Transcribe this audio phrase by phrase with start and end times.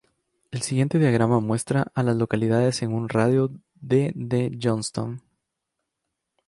[0.49, 5.21] El siguiente diagrama muestra a las localidades en un radio de de Johnston.